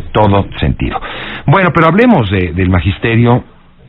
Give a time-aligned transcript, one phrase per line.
[0.00, 1.00] todo sentido.
[1.46, 3.44] Bueno, pero hablemos del magisterio.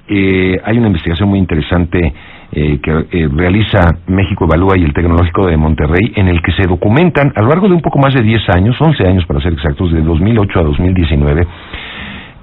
[0.08, 2.14] Eh, hay una investigación muy interesante
[2.56, 6.68] eh, que eh, realiza México Evalúa y el Tecnológico de Monterrey, en el que se
[6.68, 9.54] documentan a lo largo de un poco más de 10 años, 11 años para ser
[9.54, 11.48] exactos, de 2008 a 2019,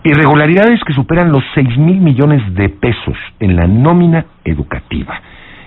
[0.02, 5.20] irregularidades que superan los 6 mil millones de pesos en la nómina educativa.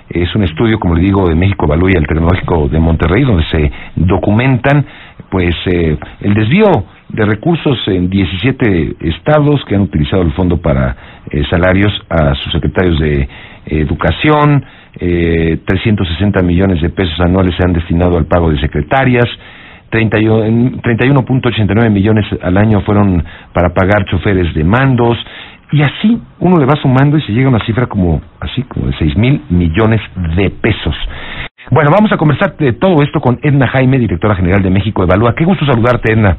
[0.10, 3.46] Es un estudio, como le digo, de México Evalúa y el Tecnológico de Monterrey, donde
[3.46, 4.86] se documentan
[5.30, 6.66] pues eh, el desvío
[7.14, 10.96] de recursos en 17 estados que han utilizado el fondo para
[11.30, 13.30] eh, salarios a sus secretarios de
[13.68, 14.66] educación,
[15.00, 19.26] eh, 360 millones de pesos anuales se han destinado al pago de secretarias,
[19.92, 25.18] 31.89 millones al año fueron para pagar choferes de mandos,
[25.72, 28.88] y así uno le va sumando y se llega a una cifra como así como
[28.88, 30.02] de 6 mil millones
[30.36, 30.96] de pesos.
[31.72, 35.34] Bueno, vamos a conversar de todo esto con Edna Jaime, directora general de México Evalúa.
[35.36, 36.38] Qué gusto saludarte, Edna.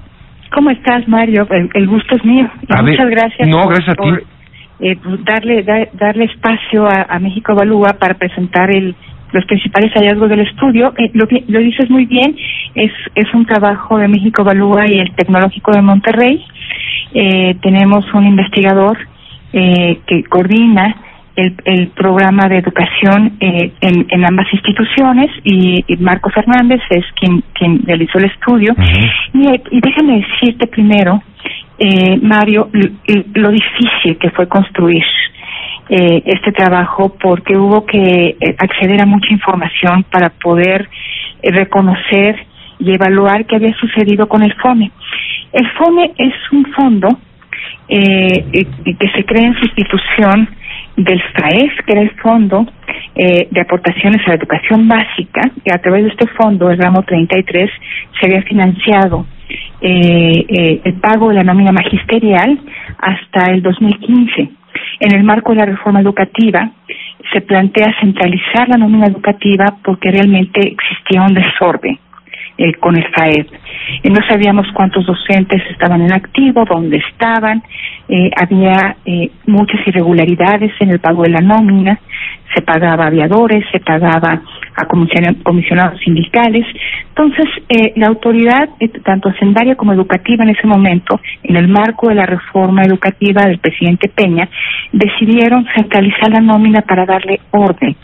[0.55, 1.49] ¿Cómo estás, Mario?
[1.51, 2.49] El, gusto es mío.
[2.83, 3.49] muchas gracias.
[3.49, 4.09] No, gracias a ti.
[4.81, 8.95] Eh, pues, darle darle espacio a, México Evalúa para presentar el,
[9.33, 10.95] los principales hallazgos del estudio.
[10.97, 12.37] Eh, lo, lo dices muy bien,
[12.75, 16.45] es, es un trabajo de México Evalúa y el Tecnológico de Monterrey.
[17.15, 18.97] Eh, tenemos un investigador
[19.53, 20.97] eh, que coordina
[21.37, 27.43] el, el, programa de educación eh, en, en, ambas instituciones y, Marco Fernández es quien,
[27.55, 28.75] quien realizó el estudio.
[29.33, 31.23] y, y, déjame decirte primero,
[31.79, 32.71] eh, Mario,
[33.35, 35.03] lo difícil que fue construir
[35.89, 40.89] eh, este trabajo porque hubo que eh, acceder a mucha información para poder
[41.43, 42.47] eh, reconocer
[42.79, 44.91] y evaluar qué había sucedido con el FOME.
[45.53, 47.09] El FOME es un fondo
[47.89, 48.67] eh,
[48.99, 50.49] que se crea en sustitución
[50.97, 52.67] del FAES, que era el Fondo
[53.15, 57.03] eh, de Aportaciones a la Educación Básica, y a través de este fondo, el ramo
[57.03, 57.71] 33,
[58.21, 59.27] se había financiado
[59.81, 62.59] eh, eh, el pago de la nómina magisterial
[62.99, 64.51] hasta el 2015.
[65.01, 66.71] En el marco de la reforma educativa,
[67.33, 71.99] se plantea centralizar la nómina educativa porque realmente existía un desorden
[72.59, 73.47] eh, con el FAED.
[74.03, 77.63] Eh, no sabíamos cuántos docentes estaban en activo, dónde estaban,
[78.09, 81.99] eh, había eh, muchas irregularidades en el pago de la nómina,
[82.55, 84.43] se pagaba a aviadores, se pagaba
[84.77, 86.67] a comisionados sindicales.
[87.09, 88.69] Entonces, eh, la autoridad,
[89.05, 93.59] tanto hacendaria como educativa en ese momento, en el marco de la reforma educativa del
[93.59, 94.49] presidente Peña,
[94.93, 97.97] decidieron centralizar la nómina para darle orden.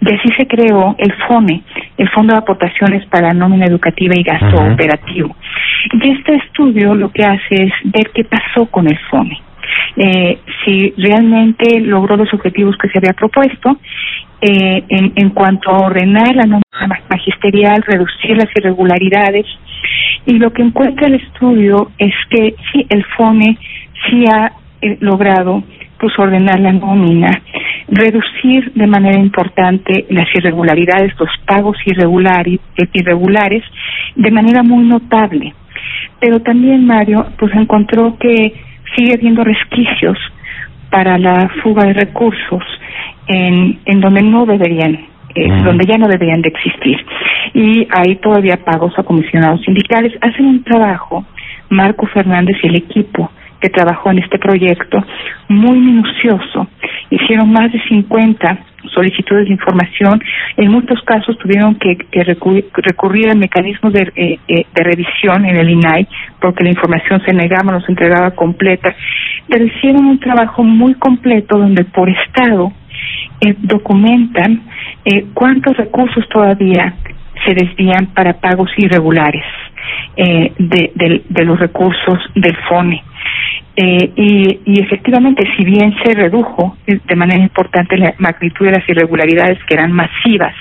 [0.00, 1.62] Y así se creó el FONE,
[1.96, 5.34] el Fondo de Aportaciones para Nómina Educativa y Gasto Operativo.
[5.92, 9.40] Y este estudio lo que hace es ver qué pasó con el FONE
[9.96, 13.78] eh, si realmente logró los objetivos que se había propuesto
[14.40, 19.46] eh, en, en cuanto a ordenar la nómina magisterial, reducir las irregularidades.
[20.26, 23.58] Y lo que encuentra el estudio es que sí, el FONE
[24.08, 24.52] sí ha
[24.82, 25.62] eh, logrado
[25.98, 27.30] pues ordenar la nómina,
[27.88, 32.60] reducir de manera importante las irregularidades, los pagos irregulares,
[32.92, 33.62] irregulares
[34.14, 35.54] de manera muy notable.
[36.20, 38.54] Pero también Mario pues encontró que
[38.94, 40.18] sigue habiendo resquicios
[40.90, 42.62] para la fuga de recursos
[43.26, 44.94] en, en donde no deberían,
[45.34, 46.96] eh, donde ya no deberían de existir.
[47.54, 50.12] Y hay todavía pagos a comisionados sindicales.
[50.20, 51.24] Hacen un trabajo,
[51.70, 53.30] Marco Fernández y el equipo
[53.60, 55.04] que trabajó en este proyecto,
[55.48, 56.68] muy minucioso.
[57.10, 58.58] Hicieron más de 50
[58.92, 60.22] solicitudes de información.
[60.56, 65.70] En muchos casos tuvieron que, recurrir, a mecanismos de, eh, eh, de revisión en el
[65.70, 66.06] INAI
[66.40, 68.94] porque la información se negaba, no se entregaba completa.
[69.48, 72.72] Pero hicieron un trabajo muy completo donde por estado
[73.40, 74.62] eh, documentan
[75.04, 76.94] eh, cuántos recursos todavía
[77.44, 79.44] se desvían para pagos irregulares
[80.16, 83.02] eh, de, de, de los recursos del FONE.
[83.78, 88.88] Eh, y, y efectivamente, si bien se redujo de manera importante la magnitud de las
[88.88, 90.54] irregularidades que eran masivas,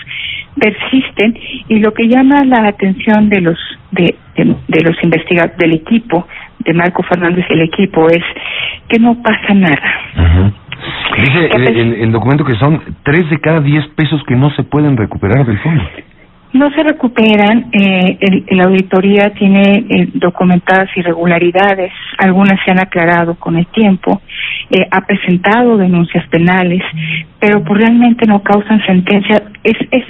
[0.59, 1.37] persisten
[1.69, 3.57] y lo que llama la atención de los
[3.91, 6.27] de, de, los investigadores del equipo
[6.59, 8.23] de Marco Fernández y el equipo es
[8.89, 10.51] que no pasa nada.
[11.17, 14.97] Dice el, el, documento que son tres de cada diez pesos que no se pueden
[14.97, 15.83] recuperar del fondo
[16.55, 17.69] no se recuperan.
[17.71, 24.21] Eh, el, la auditoría tiene eh, documentadas irregularidades, algunas se han aclarado con el tiempo,
[24.69, 26.81] eh, ha presentado denuncias penales,
[27.39, 29.43] pero pues realmente no causan sentencia.
[29.63, 30.03] Es, es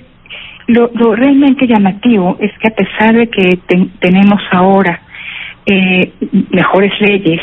[0.68, 3.60] lo, realmente llamativo es que a pesar de que
[4.00, 5.00] tenemos ahora
[5.66, 6.12] eh,
[6.52, 7.42] mejores leyes,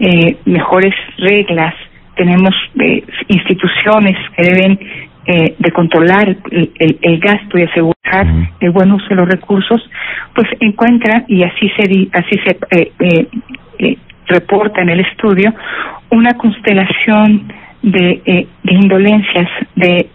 [0.00, 1.74] eh, mejores reglas,
[2.16, 4.78] tenemos eh, instituciones que deben
[5.26, 8.26] eh, de controlar el, el, gasto y asegurar
[8.60, 9.90] el buen uso de los recursos,
[10.34, 12.92] pues encuentra y así se así se eh,
[13.78, 15.52] eh, reporta en el estudio
[16.10, 17.52] una constelación
[17.82, 20.08] de, eh, de indolencias, de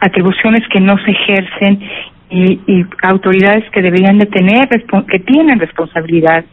[0.00, 1.80] atribuciones que no se ejercen
[2.30, 4.68] y, y autoridades que deberían de tener,
[5.08, 6.44] que tienen responsabilidad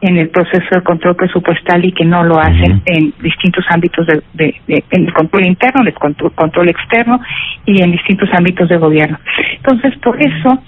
[0.00, 4.22] en el proceso de control presupuestal y que no lo hacen en distintos ámbitos de,
[4.34, 7.20] de, en el control interno, en el control, control, externo
[7.64, 9.18] y en distintos ámbitos de gobierno.
[9.56, 10.58] Entonces, por eso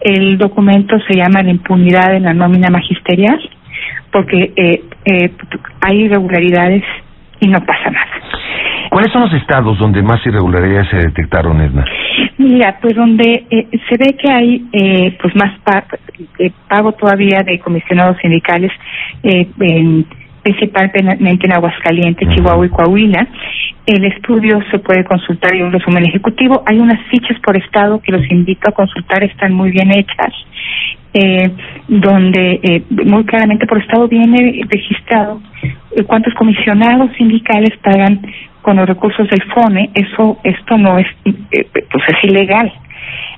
[0.00, 3.40] el documento se llama la impunidad en la nómina magisterial,
[4.12, 5.32] porque eh, eh,
[5.80, 6.84] hay irregularidades
[7.40, 8.25] y no pasa nada.
[8.96, 11.84] ¿Cuáles son los estados donde más irregularidades se detectaron, Edna?
[12.38, 15.52] Mira, pues donde eh, se ve que hay eh, pues más
[16.38, 18.72] eh, pago todavía de comisionados sindicales,
[19.22, 20.06] eh, en,
[20.42, 23.28] principalmente en Aguascalientes, Chihuahua y Coahuila.
[23.84, 26.62] El estudio se puede consultar y un resumen ejecutivo.
[26.64, 30.32] Hay unas fichas por estado que los invito a consultar, están muy bien hechas.
[31.18, 31.50] Eh,
[31.88, 35.40] donde eh, muy claramente por estado viene registrado
[36.04, 38.20] cuántos comisionados sindicales pagan
[38.62, 42.72] con los recursos del FONE, eso esto no es eh, pues es ilegal.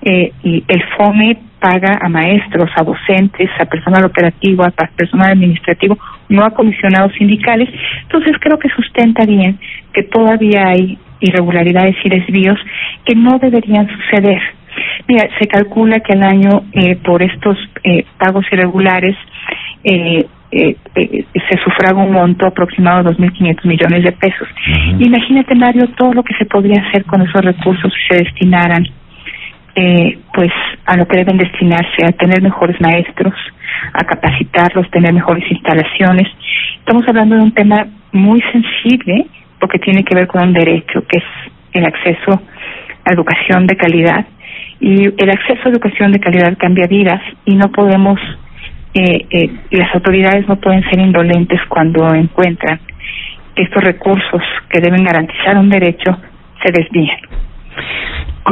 [0.02, 5.99] Eh, y el FONE paga a maestros, a docentes, a personal operativo, a personal administrativo,
[6.28, 7.69] no a comisionados sindicales.
[8.02, 9.58] Entonces creo que sustenta bien
[9.93, 12.58] que todavía hay irregularidades y desvíos
[13.04, 14.40] que no deberían suceder.
[15.08, 19.16] Mira, se calcula que al año eh, por estos eh, pagos irregulares
[19.82, 24.49] eh, eh, eh, se sufraga un monto aproximado de 2.500 millones de pesos.
[24.99, 28.85] Imagínate, Mario, todo lo que se podría hacer con esos recursos si se destinaran
[29.75, 30.50] eh, pues
[30.87, 33.35] a lo que deben destinarse, a tener mejores maestros,
[33.93, 36.27] a capacitarlos, tener mejores instalaciones.
[36.79, 39.27] Estamos hablando de un tema muy sensible
[39.61, 41.25] porque tiene que ver con un derecho que es
[41.75, 42.41] el acceso
[43.05, 44.27] a educación de calidad
[44.81, 48.19] y el acceso a educación de calidad cambia vidas y no podemos
[48.94, 52.81] eh, eh, las autoridades no pueden ser indolentes cuando encuentran
[53.55, 56.17] que estos recursos que deben garantizar un derecho
[56.62, 57.19] se desvían.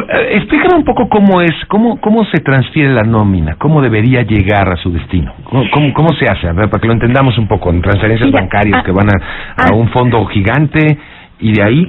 [0.08, 4.68] Eh, explícame un poco cómo es, cómo, cómo se transfiere la nómina, cómo debería llegar
[4.68, 7.70] a su destino, cómo, cómo, se hace, a ver, para que lo entendamos un poco,
[7.70, 9.74] en transferencias bancarias ah, que van a, a ah.
[9.74, 10.98] un fondo gigante
[11.40, 11.86] y de ahí.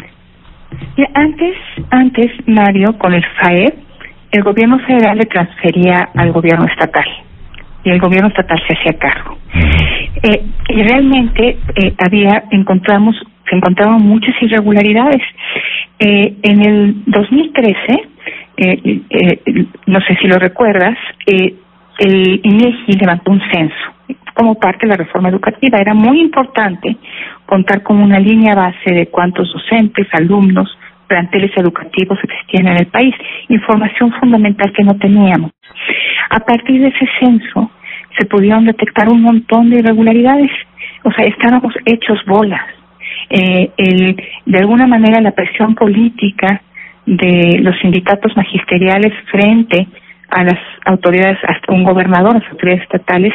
[1.14, 1.56] Antes,
[1.90, 3.74] antes Mario, con el FAED,
[4.32, 7.06] el gobierno federal le transfería al gobierno estatal
[7.88, 9.38] y el gobierno estatal se hacía cargo.
[10.22, 13.16] Eh, y realmente eh, había, encontramos,
[13.50, 15.22] se encontraban muchas irregularidades.
[16.00, 17.78] Eh, en el 2013,
[18.58, 20.98] eh, eh, no sé si lo recuerdas,
[21.28, 21.56] eh,
[22.00, 23.76] el INEGI levantó un censo
[24.34, 25.80] como parte de la reforma educativa.
[25.80, 26.98] Era muy importante
[27.46, 33.16] contar con una línea base de cuántos docentes, alumnos, planteles educativos existían en el país,
[33.48, 35.52] información fundamental que no teníamos.
[36.30, 37.72] A partir de ese censo
[38.18, 40.52] se pudieron detectar un montón de irregularidades,
[41.04, 42.62] o sea, estábamos hechos bolas.
[43.30, 44.16] Eh, el,
[44.46, 46.62] de alguna manera la presión política
[47.06, 49.88] de los sindicatos magisteriales frente
[50.30, 53.34] a las autoridades, hasta un gobernador, las autoridades estatales,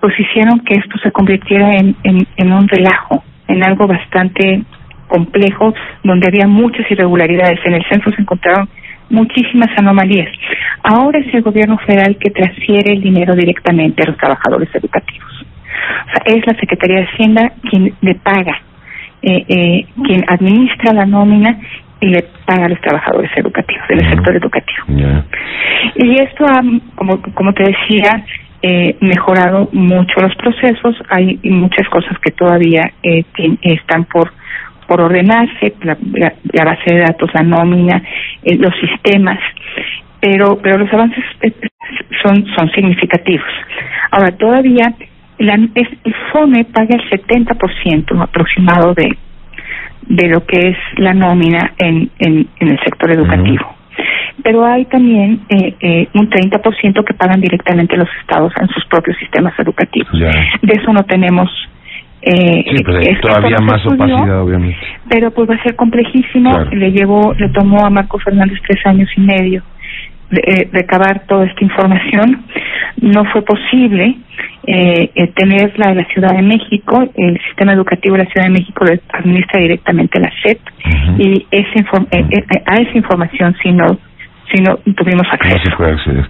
[0.00, 4.62] pues hicieron que esto se convirtiera en, en, en un relajo, en algo bastante
[5.08, 7.60] complejo donde había muchas irregularidades.
[7.64, 8.68] En el censo se encontraron
[9.10, 10.28] muchísimas anomalías.
[10.82, 15.46] Ahora es el gobierno federal que transfiere el dinero directamente a los trabajadores educativos.
[16.06, 18.60] O sea, es la Secretaría de Hacienda quien le paga,
[19.22, 21.58] eh, eh, quien administra la nómina
[22.00, 24.84] y le paga a los trabajadores educativos, del sector educativo.
[25.96, 26.62] Y esto ha,
[26.96, 28.24] como, como te decía,
[28.62, 30.96] eh, mejorado mucho los procesos.
[31.08, 33.24] Hay muchas cosas que todavía eh,
[33.62, 34.32] están por
[34.90, 35.96] por ordenarse, la,
[36.52, 38.02] la, base de datos, la nómina,
[38.42, 39.38] eh, los sistemas,
[40.18, 41.52] pero pero los avances eh,
[42.24, 43.46] son son significativos.
[44.10, 44.92] Ahora todavía
[45.38, 49.16] la, el FONE paga el 70% aproximado de
[50.08, 53.72] de lo que es la nómina en en, en el sector educativo.
[54.42, 59.16] Pero hay también eh, eh, un 30% que pagan directamente los estados en sus propios
[59.18, 60.10] sistemas educativos.
[60.62, 61.48] De eso no tenemos
[62.22, 64.78] eh, sí, pues todavía más opacidad, obviamente.
[65.08, 66.64] Pero pues va a ser complejísimo.
[66.72, 69.62] Le llevó, le tomó a Marco Fernández tres años y medio
[70.30, 72.44] de, eh, recabar toda esta información.
[73.00, 74.16] No fue posible
[74.66, 77.10] eh, eh, tenerla de la Ciudad de México.
[77.14, 80.58] El sistema educativo de la Ciudad de México lo administra directamente la SEP
[81.18, 83.98] y esa eh, a esa información si no
[84.52, 85.56] si no tuvimos acceso.
[85.56, 86.28] No se puede acceder.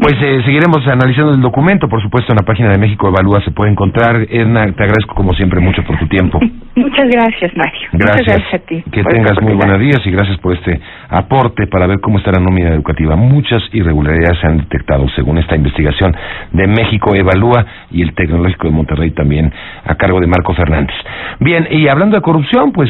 [0.00, 3.50] Pues eh, seguiremos analizando el documento, por supuesto, en la página de México Evalúa se
[3.50, 4.16] puede encontrar.
[4.30, 6.40] Edna, te agradezco como siempre mucho por tu tiempo.
[6.74, 7.88] Muchas gracias, Mario.
[7.92, 8.16] Gracias.
[8.16, 8.82] Muchas gracias a ti.
[8.90, 12.40] Que tengas muy buenos días y gracias por este aporte para ver cómo está la
[12.40, 13.16] nómina educativa.
[13.16, 16.16] Muchas irregularidades se han detectado según esta investigación
[16.52, 19.52] de México Evalúa y el Tecnológico de Monterrey también
[19.84, 20.96] a cargo de Marco Fernández.
[21.40, 22.88] Bien, y hablando de corrupción, pues